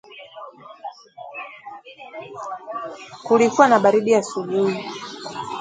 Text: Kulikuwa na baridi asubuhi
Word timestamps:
Kulikuwa 3.25 3.67
na 3.67 3.79
baridi 3.79 4.15
asubuhi 4.15 4.83